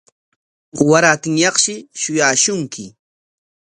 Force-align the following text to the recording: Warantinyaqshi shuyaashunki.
Warantinyaqshi 0.89 1.73
shuyaashunki. 2.01 2.83